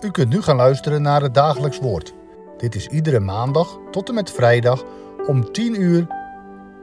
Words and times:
U 0.00 0.10
kunt 0.10 0.28
nu 0.28 0.42
gaan 0.42 0.56
luisteren 0.56 1.02
naar 1.02 1.22
het 1.22 1.34
dagelijks 1.34 1.78
woord. 1.78 2.14
Dit 2.56 2.74
is 2.74 2.86
iedere 2.86 3.20
maandag 3.20 3.78
tot 3.90 4.08
en 4.08 4.14
met 4.14 4.30
vrijdag 4.30 4.84
om 5.26 5.52
10 5.52 5.80
uur, 5.80 6.06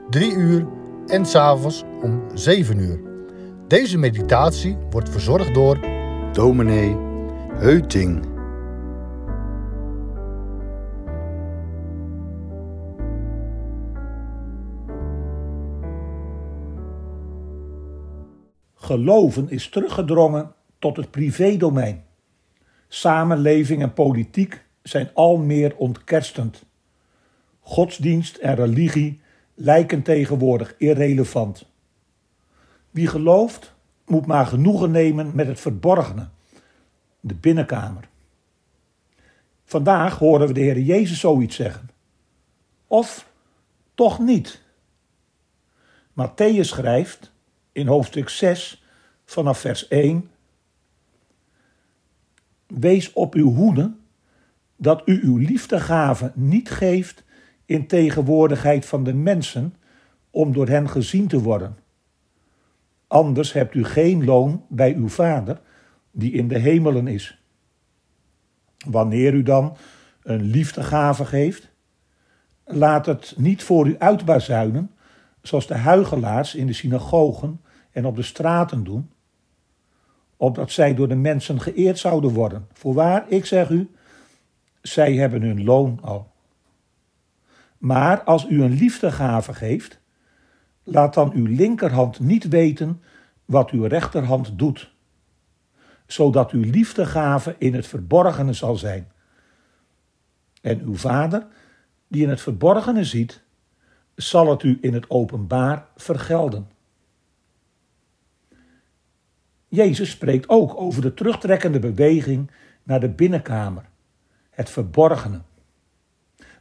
3 0.09 0.33
uur 0.33 0.67
en 1.07 1.25
s'avonds 1.25 1.83
om 2.01 2.23
7 2.33 2.77
uur. 2.77 2.99
Deze 3.67 3.97
meditatie 3.97 4.77
wordt 4.89 5.09
verzorgd 5.09 5.53
door 5.53 5.79
dominee 6.31 6.97
Heuting. 7.53 8.31
Geloven 18.73 19.49
is 19.49 19.69
teruggedrongen 19.69 20.51
tot 20.79 20.97
het 20.97 21.11
privédomein. 21.11 22.03
Samenleving 22.93 23.81
en 23.81 23.93
politiek 23.93 24.63
zijn 24.83 25.09
al 25.13 25.37
meer 25.37 25.75
ontkerstend. 25.75 26.63
Godsdienst 27.59 28.37
en 28.37 28.55
religie 28.55 29.21
lijken 29.53 30.01
tegenwoordig 30.01 30.75
irrelevant. 30.77 31.65
Wie 32.89 33.07
gelooft, 33.07 33.73
moet 34.05 34.25
maar 34.25 34.45
genoegen 34.45 34.91
nemen 34.91 35.31
met 35.35 35.47
het 35.47 35.59
verborgene, 35.59 36.27
de 37.19 37.33
binnenkamer. 37.33 38.09
Vandaag 39.65 40.17
horen 40.17 40.47
we 40.47 40.53
de 40.53 40.61
Heer 40.61 40.79
Jezus 40.79 41.19
zoiets 41.19 41.55
zeggen. 41.55 41.89
Of 42.87 43.29
toch 43.95 44.19
niet. 44.19 44.61
Matthäus 46.11 46.67
schrijft 46.67 47.31
in 47.71 47.87
hoofdstuk 47.87 48.29
6 48.29 48.83
vanaf 49.25 49.59
vers 49.59 49.87
1. 49.87 50.31
Wees 52.79 53.13
op 53.13 53.33
uw 53.33 53.53
hoede 53.53 53.93
dat 54.75 55.01
u 55.05 55.19
uw 55.23 55.37
liefdegave 55.37 56.31
niet 56.35 56.69
geeft 56.69 57.23
in 57.65 57.87
tegenwoordigheid 57.87 58.85
van 58.85 59.03
de 59.03 59.13
mensen 59.13 59.75
om 60.31 60.53
door 60.53 60.67
hen 60.67 60.89
gezien 60.89 61.27
te 61.27 61.41
worden. 61.41 61.77
Anders 63.07 63.53
hebt 63.53 63.75
u 63.75 63.83
geen 63.83 64.25
loon 64.25 64.65
bij 64.69 64.95
uw 64.95 65.09
Vader 65.09 65.61
die 66.11 66.31
in 66.31 66.47
de 66.47 66.57
hemelen 66.57 67.07
is. 67.07 67.41
Wanneer 68.87 69.33
u 69.33 69.43
dan 69.43 69.77
een 70.23 70.41
liefdegave 70.41 71.25
geeft, 71.25 71.71
laat 72.65 73.05
het 73.05 73.33
niet 73.37 73.63
voor 73.63 73.87
u 73.87 73.95
uitbazuinen, 73.97 74.91
zoals 75.41 75.67
de 75.67 75.77
huigelaars 75.77 76.55
in 76.55 76.67
de 76.67 76.73
synagogen 76.73 77.61
en 77.91 78.05
op 78.05 78.15
de 78.15 78.23
straten 78.23 78.83
doen, 78.83 79.09
opdat 80.43 80.71
zij 80.71 80.95
door 80.95 81.07
de 81.07 81.15
mensen 81.15 81.61
geëerd 81.61 81.99
zouden 81.99 82.31
worden. 82.31 82.67
Voorwaar, 82.73 83.25
ik 83.27 83.45
zeg 83.45 83.69
u, 83.69 83.89
zij 84.81 85.13
hebben 85.13 85.41
hun 85.41 85.63
loon 85.63 85.99
al. 86.01 86.31
Maar 87.77 88.23
als 88.23 88.45
u 88.49 88.63
een 88.63 88.73
liefdegave 88.73 89.53
geeft, 89.53 89.99
laat 90.83 91.13
dan 91.13 91.31
uw 91.33 91.45
linkerhand 91.45 92.19
niet 92.19 92.47
weten 92.47 93.01
wat 93.45 93.69
uw 93.69 93.85
rechterhand 93.85 94.59
doet, 94.59 94.93
zodat 96.07 96.51
uw 96.51 96.63
liefdegave 96.71 97.55
in 97.57 97.73
het 97.73 97.87
verborgene 97.87 98.53
zal 98.53 98.75
zijn. 98.75 99.11
En 100.61 100.81
uw 100.81 100.95
vader, 100.95 101.47
die 102.07 102.23
in 102.23 102.29
het 102.29 102.41
verborgene 102.41 103.03
ziet, 103.03 103.43
zal 104.15 104.49
het 104.49 104.63
u 104.63 104.77
in 104.81 104.93
het 104.93 105.09
openbaar 105.09 105.85
vergelden. 105.95 106.72
Jezus 109.73 110.09
spreekt 110.09 110.49
ook 110.49 110.81
over 110.81 111.01
de 111.01 111.13
terugtrekkende 111.13 111.79
beweging 111.79 112.51
naar 112.83 112.99
de 112.99 113.09
binnenkamer, 113.09 113.83
het 114.49 114.69
verborgene. 114.69 115.41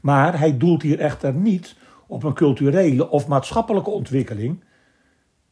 Maar 0.00 0.38
hij 0.38 0.56
doelt 0.56 0.82
hier 0.82 0.98
echter 0.98 1.34
niet 1.34 1.76
op 2.06 2.22
een 2.22 2.34
culturele 2.34 3.10
of 3.10 3.28
maatschappelijke 3.28 3.90
ontwikkeling. 3.90 4.64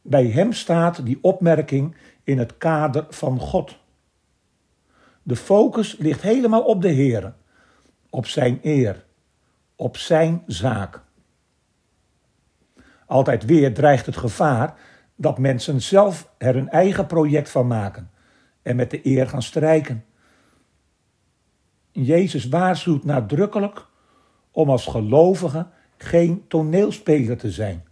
Bij 0.01 0.25
hem 0.25 0.53
staat 0.53 1.05
die 1.05 1.17
opmerking 1.21 1.95
in 2.23 2.37
het 2.37 2.57
kader 2.57 3.05
van 3.09 3.39
God. 3.39 3.77
De 5.23 5.35
focus 5.35 5.97
ligt 5.97 6.21
helemaal 6.21 6.63
op 6.63 6.81
de 6.81 6.89
Heer, 6.89 7.33
op 8.09 8.25
zijn 8.25 8.59
eer, 8.61 9.05
op 9.75 9.97
zijn 9.97 10.43
zaak. 10.47 11.01
Altijd 13.05 13.45
weer 13.45 13.73
dreigt 13.73 14.05
het 14.05 14.17
gevaar 14.17 14.75
dat 15.21 15.37
mensen 15.37 15.81
zelf 15.81 16.31
er 16.37 16.53
hun 16.53 16.69
eigen 16.69 17.07
project 17.07 17.49
van 17.49 17.67
maken 17.67 18.09
en 18.61 18.75
met 18.75 18.91
de 18.91 19.05
eer 19.05 19.27
gaan 19.27 19.41
strijken. 19.41 20.05
Jezus 21.91 22.47
waarschuwt 22.47 23.03
nadrukkelijk 23.03 23.87
om 24.51 24.69
als 24.69 24.85
gelovige 24.85 25.67
geen 25.97 26.47
toneelspeler 26.47 27.37
te 27.37 27.51
zijn. 27.51 27.83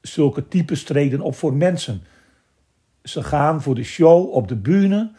Zulke 0.00 0.48
types 0.48 0.84
treden 0.84 1.20
op 1.20 1.34
voor 1.34 1.54
mensen. 1.54 2.02
Ze 3.02 3.22
gaan 3.22 3.62
voor 3.62 3.74
de 3.74 3.82
show 3.82 4.32
op 4.32 4.48
de 4.48 4.56
bühne, 4.56 5.12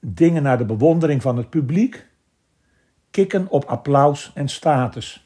dingen 0.00 0.42
naar 0.42 0.58
de 0.58 0.64
bewondering 0.64 1.22
van 1.22 1.36
het 1.36 1.50
publiek, 1.50 2.06
kikken 3.10 3.48
op 3.48 3.64
applaus 3.64 4.32
en 4.34 4.48
status. 4.48 5.23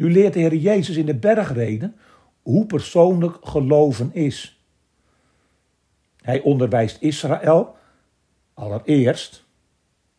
Nu 0.00 0.12
leert 0.12 0.32
de 0.32 0.40
Heer 0.40 0.54
Jezus 0.54 0.96
in 0.96 1.06
de 1.06 1.14
bergreden 1.14 1.96
hoe 2.42 2.66
persoonlijk 2.66 3.36
geloven 3.42 4.14
is. 4.14 4.64
Hij 6.16 6.40
onderwijst 6.40 6.96
Israël 7.00 7.76
allereerst 8.54 9.44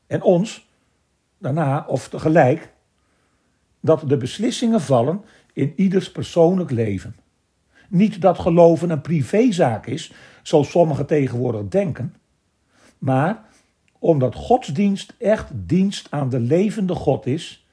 en 0.07 0.21
ons 0.21 0.69
daarna 1.37 1.85
of 1.87 2.09
tegelijk 2.09 2.73
dat 3.79 4.09
de 4.09 4.17
beslissingen 4.17 4.81
vallen 4.81 5.23
in 5.53 5.73
ieders 5.75 6.11
persoonlijk 6.11 6.71
leven. 6.71 7.15
Niet 7.89 8.21
dat 8.21 8.39
geloven 8.39 8.89
een 8.89 9.01
privézaak 9.01 9.85
is, 9.85 10.13
zoals 10.43 10.69
sommigen 10.69 11.05
tegenwoordig 11.05 11.67
denken, 11.67 12.15
maar 12.97 13.45
omdat 13.99 14.35
godsdienst 14.35 15.13
echt 15.17 15.49
dienst 15.53 16.07
aan 16.11 16.29
de 16.29 16.39
levende 16.39 16.95
God 16.95 17.25
is, 17.25 17.67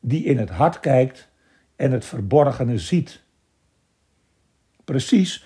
die 0.00 0.24
in 0.24 0.38
het 0.38 0.50
hart 0.50 0.80
kijkt 0.80 1.25
en 1.76 1.92
het 1.92 2.04
verborgene 2.04 2.78
ziet. 2.78 3.22
Precies 4.84 5.44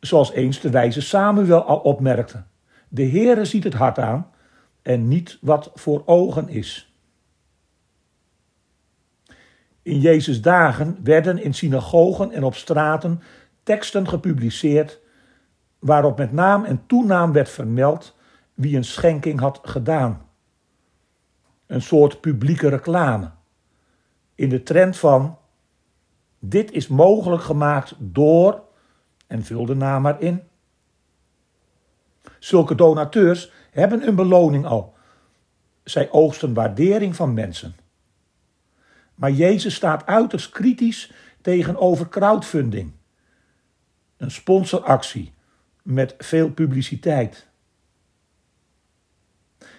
zoals 0.00 0.32
eens 0.32 0.60
de 0.60 0.70
wijze 0.70 1.00
Samuel 1.00 1.62
al 1.64 1.78
opmerkte. 1.78 2.42
De 2.88 3.08
Heere 3.08 3.44
ziet 3.44 3.64
het 3.64 3.74
hart 3.74 3.98
aan 3.98 4.30
en 4.82 5.08
niet 5.08 5.38
wat 5.40 5.70
voor 5.74 6.02
ogen 6.06 6.48
is. 6.48 6.94
In 9.82 10.00
Jezus' 10.00 10.42
dagen 10.42 10.98
werden 11.02 11.42
in 11.42 11.54
synagogen 11.54 12.32
en 12.32 12.44
op 12.44 12.54
straten 12.54 13.22
teksten 13.62 14.08
gepubliceerd 14.08 15.00
waarop 15.78 16.18
met 16.18 16.32
naam 16.32 16.64
en 16.64 16.86
toenaam 16.86 17.32
werd 17.32 17.48
vermeld 17.48 18.16
wie 18.54 18.76
een 18.76 18.84
schenking 18.84 19.40
had 19.40 19.60
gedaan. 19.62 20.28
Een 21.66 21.82
soort 21.82 22.20
publieke 22.20 22.68
reclame. 22.68 23.30
In 24.34 24.48
de 24.48 24.62
trend 24.62 24.96
van 24.96 25.38
dit 26.48 26.70
is 26.70 26.88
mogelijk 26.88 27.42
gemaakt 27.42 27.94
door, 27.98 28.64
en 29.26 29.44
vul 29.44 29.66
de 29.66 29.74
naam 29.74 30.02
maar 30.02 30.20
in. 30.20 30.42
Zulke 32.38 32.74
donateurs 32.74 33.52
hebben 33.70 34.06
een 34.06 34.14
beloning 34.14 34.66
al. 34.66 34.94
Zij 35.84 36.10
oogsten 36.10 36.54
waardering 36.54 37.16
van 37.16 37.34
mensen. 37.34 37.76
Maar 39.14 39.30
Jezus 39.30 39.74
staat 39.74 40.06
uiterst 40.06 40.50
kritisch 40.50 41.12
tegenover 41.40 42.08
crowdfunding. 42.08 42.92
Een 44.16 44.30
sponsoractie 44.30 45.32
met 45.82 46.14
veel 46.18 46.50
publiciteit. 46.50 47.46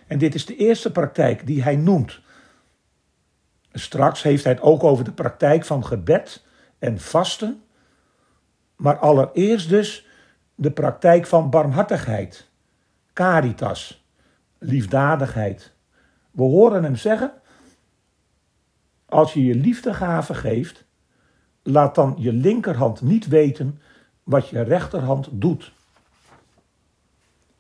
En 0.08 0.18
dit 0.18 0.36
is 0.36 0.46
de 0.46 0.56
eerste 0.56 0.92
praktijk 0.92 1.46
die 1.46 1.64
hij 1.64 1.76
noemt. 1.76 2.20
Straks 3.72 4.22
heeft 4.22 4.44
hij 4.44 4.54
het 4.54 4.62
ook 4.62 4.84
over 4.84 5.04
de 5.04 5.12
praktijk 5.12 5.66
van 5.66 5.86
gebed 5.86 6.46
en 6.80 7.00
vasten, 7.00 7.62
maar 8.76 8.98
allereerst 8.98 9.70
dus 9.70 10.08
de 10.56 10.72
praktijk 10.72 11.26
van 11.26 11.50
barmhartigheid, 11.50 12.50
caritas, 13.14 14.06
liefdadigheid. 14.58 15.74
We 16.32 16.44
horen 16.44 16.84
hem 16.84 16.96
zeggen: 16.96 17.32
als 19.06 19.34
je 19.34 19.46
je 19.46 19.56
liefdegave 19.56 20.34
geeft, 20.34 20.86
laat 21.64 21.96
dan 21.96 22.16
je 22.18 22.34
linkerhand 22.34 23.02
niet 23.02 23.28
weten 23.28 23.82
wat 24.24 24.50
je 24.50 24.62
rechterhand 24.62 25.28
doet. 25.32 25.72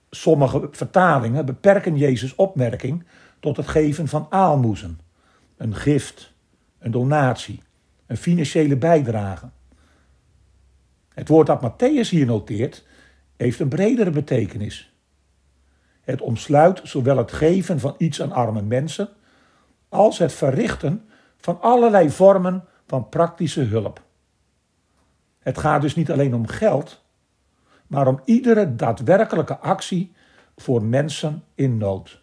Sommige 0.09 0.67
vertalingen 0.71 1.45
beperken 1.45 1.97
Jezus' 1.97 2.35
opmerking 2.35 3.05
tot 3.39 3.57
het 3.57 3.67
geven 3.67 4.07
van 4.07 4.27
aalmoezen, 4.29 4.99
een 5.57 5.75
gift, 5.75 6.33
een 6.79 6.91
donatie 6.91 7.61
een 8.07 8.17
financiële 8.17 8.75
bijdrage. 8.75 9.49
Het 11.13 11.27
woord 11.27 11.47
dat 11.47 11.71
Matthäus 11.71 12.09
hier 12.09 12.25
noteert, 12.25 12.85
heeft 13.35 13.59
een 13.59 13.69
bredere 13.69 14.09
betekenis. 14.09 14.91
Het 16.01 16.21
omsluit 16.21 16.81
zowel 16.83 17.17
het 17.17 17.31
geven 17.31 17.79
van 17.79 17.95
iets 17.97 18.21
aan 18.21 18.31
arme 18.31 18.61
mensen 18.61 19.09
als 19.89 20.17
het 20.17 20.33
verrichten 20.33 21.09
van 21.37 21.61
allerlei 21.61 22.09
vormen 22.09 22.63
van 22.87 23.09
praktische 23.09 23.61
hulp. 23.61 24.01
Het 25.39 25.57
gaat 25.57 25.81
dus 25.81 25.95
niet 25.95 26.11
alleen 26.11 26.33
om 26.33 26.47
geld, 26.47 27.03
maar 27.87 28.07
om 28.07 28.21
iedere 28.25 28.75
daadwerkelijke 28.75 29.57
actie 29.57 30.13
voor 30.55 30.83
mensen 30.83 31.43
in 31.55 31.77
nood. 31.77 32.21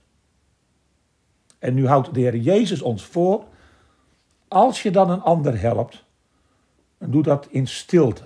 En 1.59 1.75
nu 1.75 1.87
houdt 1.87 2.15
de 2.15 2.21
Heer 2.21 2.37
Jezus 2.37 2.83
ons 2.83 3.05
voor, 3.05 3.45
als 4.55 4.83
je 4.83 4.91
dan 4.91 5.11
een 5.11 5.21
ander 5.21 5.61
helpt, 5.61 6.05
dan 6.99 7.11
doe 7.11 7.23
dat 7.23 7.47
in 7.51 7.67
stilte, 7.67 8.25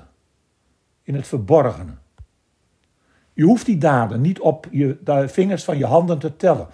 in 1.03 1.15
het 1.15 1.27
verborgene. 1.27 1.93
Je 3.33 3.45
hoeft 3.45 3.67
die 3.67 3.79
daden 3.79 4.21
niet 4.21 4.41
op 4.41 4.69
je, 4.71 4.99
de 5.05 5.29
vingers 5.29 5.65
van 5.65 5.79
je 5.79 5.87
handen 5.87 6.19
te 6.19 6.37
tellen. 6.37 6.69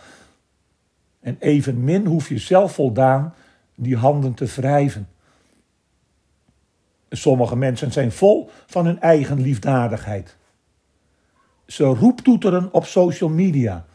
En 1.21 1.37
evenmin 1.39 2.07
hoef 2.07 2.29
je 2.29 2.39
zelf 2.39 2.75
voldaan 2.75 3.35
die 3.75 3.97
handen 3.97 4.35
te 4.35 4.45
wrijven. 4.45 5.09
Sommige 7.11 7.57
mensen 7.57 7.93
zijn 7.93 8.13
vol 8.13 8.51
van 8.67 8.87
hun 8.87 9.01
eigen 9.01 9.41
liefdadigheid. 9.41 10.37
Ze 11.67 11.85
roeptoeteren 11.85 12.73
op 12.73 12.85
social 12.85 13.31
media. 13.31 13.87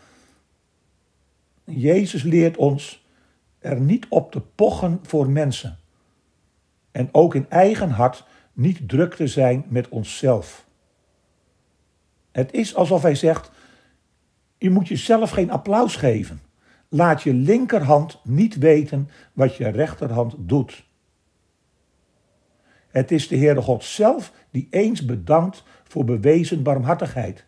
Jezus 1.64 2.24
leert 2.24 2.58
ons 2.58 2.99
er 3.60 3.80
niet 3.80 4.06
op 4.10 4.32
te 4.32 4.42
pochen 4.42 5.00
voor 5.04 5.30
mensen. 5.30 5.78
En 6.92 7.10
ook 7.12 7.36
in 7.36 7.50
eigen 7.50 7.90
hart 7.90 8.26
niet 8.54 8.90
druk 8.90 9.14
te 9.14 9.28
zijn 9.28 9.66
met 9.68 9.90
onszelf. 9.90 10.68
Het 12.32 12.54
is 12.54 12.76
alsof 12.76 13.02
hij 13.02 13.16
zegt: 13.16 13.52
Je 14.58 14.70
moet 14.70 14.88
jezelf 14.88 15.30
geen 15.30 15.52
applaus 15.52 15.96
geven. 15.96 16.42
Laat 16.90 17.24
je 17.24 17.34
linkerhand 17.34 18.20
niet 18.24 18.58
weten 18.58 19.10
wat 19.34 19.56
je 19.56 19.68
rechterhand 19.68 20.36
doet. 20.38 20.88
Het 22.88 23.12
is 23.12 23.28
de 23.28 23.38
Heere 23.38 23.62
God 23.62 23.84
zelf 23.84 24.34
die 24.52 24.68
eens 24.70 25.06
bedankt 25.06 25.64
voor 25.84 26.06
bewezen 26.06 26.64
barmhartigheid. 26.64 27.46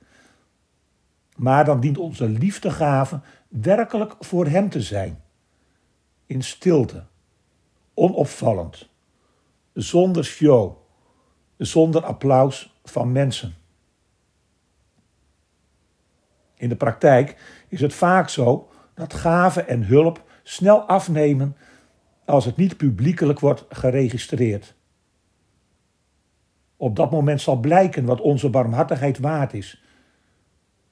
Maar 1.35 1.65
dan 1.65 1.79
dient 1.79 1.97
onze 1.97 2.29
liefdegave 2.29 3.19
werkelijk 3.47 4.15
voor 4.19 4.47
Hem 4.47 4.69
te 4.69 4.81
zijn. 4.81 5.21
In 6.31 6.41
stilte, 6.41 7.03
onopvallend, 7.93 8.89
zonder 9.73 10.23
show, 10.23 10.77
zonder 11.57 12.03
applaus 12.03 12.79
van 12.83 13.11
mensen. 13.11 13.53
In 16.55 16.69
de 16.69 16.75
praktijk 16.75 17.35
is 17.67 17.81
het 17.81 17.93
vaak 17.93 18.29
zo 18.29 18.69
dat 18.93 19.13
gave 19.13 19.61
en 19.61 19.83
hulp 19.83 20.23
snel 20.43 20.81
afnemen 20.81 21.55
als 22.25 22.45
het 22.45 22.55
niet 22.55 22.77
publiekelijk 22.77 23.39
wordt 23.39 23.65
geregistreerd. 23.69 24.75
Op 26.77 26.95
dat 26.95 27.11
moment 27.11 27.41
zal 27.41 27.59
blijken 27.59 28.05
wat 28.05 28.21
onze 28.21 28.49
barmhartigheid 28.49 29.19
waard 29.19 29.53
is. 29.53 29.83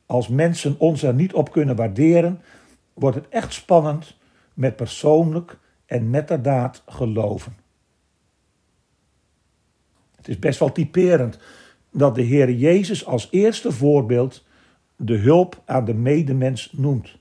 Als 0.05 0.27
mensen 0.27 0.79
ons 0.79 1.03
er 1.03 1.13
niet 1.13 1.33
op 1.33 1.51
kunnen 1.51 1.75
waarderen, 1.75 2.41
wordt 2.93 3.15
het 3.15 3.29
echt 3.29 3.53
spannend 3.53 4.17
met 4.59 4.75
persoonlijk 4.75 5.59
en 5.85 6.09
metterdaad 6.09 6.83
geloven. 6.85 7.57
Het 10.15 10.27
is 10.27 10.39
best 10.39 10.59
wel 10.59 10.71
typerend 10.71 11.39
dat 11.91 12.15
de 12.15 12.21
Heer 12.21 12.51
Jezus 12.51 13.05
als 13.05 13.27
eerste 13.31 13.71
voorbeeld 13.71 14.45
de 14.95 15.15
hulp 15.15 15.61
aan 15.65 15.85
de 15.85 15.93
medemens 15.93 16.71
noemt. 16.71 17.17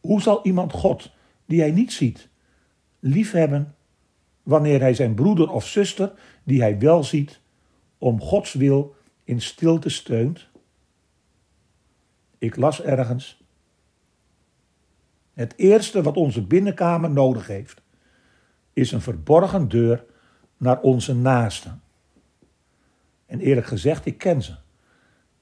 Hoe 0.00 0.22
zal 0.22 0.44
iemand 0.44 0.72
God, 0.72 1.10
die 1.46 1.60
hij 1.60 1.70
niet 1.70 1.92
ziet, 1.92 2.28
liefhebben 2.98 3.74
wanneer 4.42 4.80
hij 4.80 4.94
zijn 4.94 5.14
broeder 5.14 5.50
of 5.50 5.66
zuster, 5.66 6.12
die 6.44 6.60
hij 6.60 6.78
wel 6.78 7.04
ziet, 7.04 7.40
om 7.98 8.20
Gods 8.20 8.52
wil 8.52 8.94
in 9.24 9.40
stilte 9.40 9.88
steunt? 9.88 10.48
Ik 12.38 12.56
las 12.56 12.82
ergens. 12.82 13.46
Het 15.38 15.54
eerste 15.56 16.02
wat 16.02 16.16
onze 16.16 16.46
binnenkamer 16.46 17.10
nodig 17.10 17.46
heeft, 17.46 17.82
is 18.72 18.92
een 18.92 19.00
verborgen 19.00 19.68
deur 19.68 20.04
naar 20.56 20.80
onze 20.80 21.14
naasten. 21.14 21.82
En 23.26 23.40
eerlijk 23.40 23.66
gezegd, 23.66 24.06
ik 24.06 24.18
ken 24.18 24.42
ze. 24.42 24.54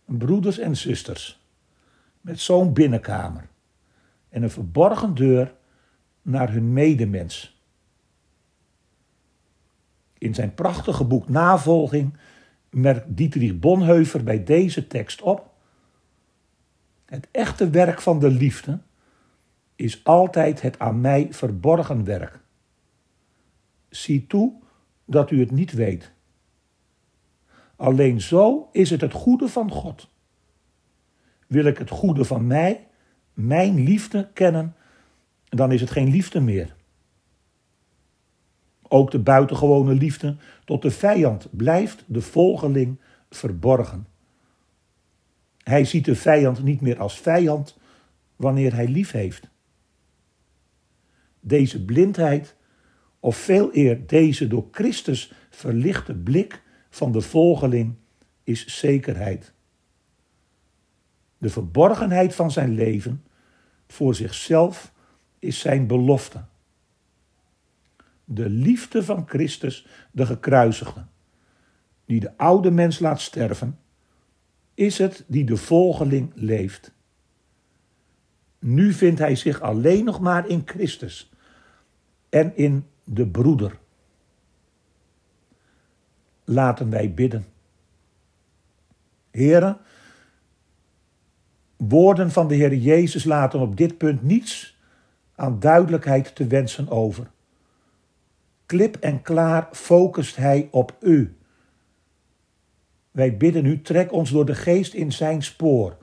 Broeders 0.04 0.58
en 0.58 0.76
zusters. 0.76 1.46
Met 2.20 2.40
zo'n 2.40 2.72
binnenkamer. 2.72 3.48
En 4.28 4.42
een 4.42 4.50
verborgen 4.50 5.14
deur 5.14 5.54
naar 6.22 6.52
hun 6.52 6.72
medemens. 6.72 7.62
In 10.18 10.34
zijn 10.34 10.54
prachtige 10.54 11.04
boek 11.04 11.28
Navolging 11.28 12.16
merkt 12.70 13.16
Dietrich 13.16 13.58
Bonhoeffer 13.58 14.24
bij 14.24 14.44
deze 14.44 14.86
tekst 14.86 15.22
op 15.22 15.50
het 17.04 17.28
echte 17.30 17.70
werk 17.70 18.00
van 18.00 18.18
de 18.18 18.30
liefde 18.30 18.78
is 19.76 20.04
altijd 20.04 20.62
het 20.62 20.78
aan 20.78 21.00
mij 21.00 21.28
verborgen 21.30 22.04
werk. 22.04 22.40
Zie 23.88 24.26
toe 24.26 24.52
dat 25.04 25.30
u 25.30 25.40
het 25.40 25.50
niet 25.50 25.72
weet. 25.72 26.12
Alleen 27.76 28.20
zo 28.20 28.68
is 28.72 28.90
het 28.90 29.00
het 29.00 29.12
goede 29.12 29.48
van 29.48 29.70
God. 29.70 30.08
Wil 31.46 31.64
ik 31.64 31.78
het 31.78 31.90
goede 31.90 32.24
van 32.24 32.46
mij, 32.46 32.86
mijn 33.34 33.84
liefde 33.84 34.28
kennen, 34.32 34.74
dan 35.44 35.72
is 35.72 35.80
het 35.80 35.90
geen 35.90 36.10
liefde 36.10 36.40
meer. 36.40 36.74
Ook 38.88 39.10
de 39.10 39.18
buitengewone 39.18 39.94
liefde 39.94 40.36
tot 40.64 40.82
de 40.82 40.90
vijand 40.90 41.48
blijft 41.50 42.04
de 42.06 42.20
volgeling 42.20 43.00
verborgen. 43.30 44.06
Hij 45.62 45.84
ziet 45.84 46.04
de 46.04 46.14
vijand 46.14 46.62
niet 46.62 46.80
meer 46.80 46.98
als 46.98 47.20
vijand 47.20 47.78
wanneer 48.36 48.74
hij 48.74 48.88
lief 48.88 49.10
heeft. 49.10 49.48
Deze 51.46 51.84
blindheid, 51.84 52.56
of 53.20 53.36
veel 53.36 53.68
eer 53.72 54.06
deze 54.06 54.46
door 54.46 54.68
Christus 54.70 55.32
verlichte 55.50 56.14
blik 56.14 56.62
van 56.90 57.12
de 57.12 57.20
volgeling, 57.20 57.94
is 58.44 58.66
zekerheid. 58.66 59.52
De 61.38 61.50
verborgenheid 61.50 62.34
van 62.34 62.50
zijn 62.50 62.74
leven 62.74 63.24
voor 63.86 64.14
zichzelf 64.14 64.92
is 65.38 65.58
zijn 65.58 65.86
belofte. 65.86 66.44
De 68.24 68.48
liefde 68.48 69.04
van 69.04 69.28
Christus, 69.28 69.86
de 70.12 70.26
gekruisigde, 70.26 71.04
die 72.04 72.20
de 72.20 72.36
oude 72.36 72.70
mens 72.70 72.98
laat 72.98 73.20
sterven 73.20 73.78
is 74.74 74.98
het 74.98 75.24
die 75.26 75.44
de 75.44 75.56
volgeling 75.56 76.32
leeft. 76.34 76.94
Nu 78.58 78.92
vindt 78.92 79.18
hij 79.18 79.36
zich 79.36 79.60
alleen 79.60 80.04
nog 80.04 80.20
maar 80.20 80.48
in 80.48 80.62
Christus 80.64 81.30
en 82.28 82.56
in 82.56 82.86
de 83.04 83.26
broeder. 83.26 83.78
Laten 86.44 86.90
wij 86.90 87.14
bidden. 87.14 87.46
Heren, 89.30 89.78
woorden 91.76 92.30
van 92.30 92.48
de 92.48 92.54
Heer 92.54 92.74
Jezus 92.74 93.24
laten 93.24 93.60
op 93.60 93.76
dit 93.76 93.98
punt 93.98 94.22
niets 94.22 94.78
aan 95.34 95.60
duidelijkheid 95.60 96.34
te 96.34 96.46
wensen 96.46 96.88
over. 96.88 97.30
Klip 98.66 98.96
en 98.96 99.22
klaar 99.22 99.68
focust 99.72 100.36
hij 100.36 100.68
op 100.70 100.96
u 101.00 101.36
wij 103.16 103.36
bidden 103.36 103.64
u, 103.64 103.82
trek 103.82 104.12
ons 104.12 104.30
door 104.30 104.44
de 104.44 104.54
geest 104.54 104.94
in 104.94 105.12
zijn 105.12 105.42
spoor. 105.42 105.96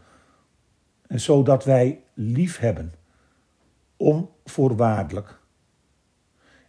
En 1.08 1.20
zodat 1.20 1.64
wij 1.64 2.04
lief 2.14 2.58
hebben, 2.58 2.94
onvoorwaardelijk. 3.98 5.40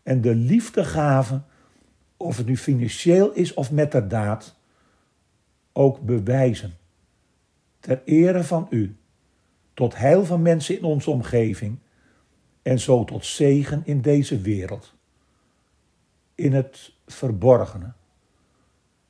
En 0.04 0.20
de 0.20 0.34
liefdegave, 0.34 1.42
of 2.16 2.36
het 2.36 2.46
nu 2.46 2.56
financieel 2.56 3.32
is 3.32 3.54
of 3.54 3.70
met 3.70 3.92
de 3.92 4.06
daad, 4.06 4.56
ook 5.72 6.00
bewijzen. 6.00 6.76
Ter 7.80 8.02
ere 8.04 8.44
van 8.44 8.66
u, 8.70 8.96
tot 9.74 9.96
heil 9.96 10.24
van 10.24 10.42
mensen 10.42 10.76
in 10.78 10.84
onze 10.84 11.10
omgeving 11.10 11.78
en 12.62 12.78
zo 12.78 13.04
tot 13.04 13.24
zegen 13.24 13.82
in 13.84 14.00
deze 14.00 14.40
wereld. 14.40 14.94
In 16.34 16.52
het 16.52 16.94
verborgene. 17.06 17.92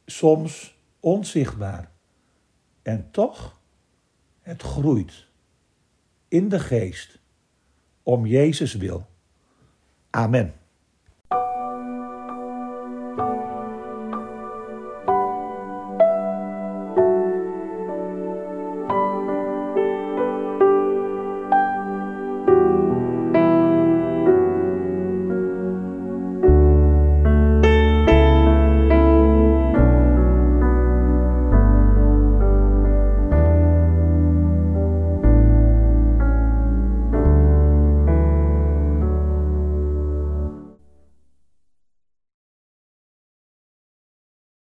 Soms 0.07 0.79
onzichtbaar. 1.01 1.91
En 2.83 3.09
toch, 3.11 3.61
het 4.41 4.63
groeit 4.63 5.27
in 6.29 6.49
de 6.49 6.61
geest 6.61 7.19
om 8.03 8.27
Jezus 8.27 8.75
wil. 8.75 9.07
Amen. 10.11 10.55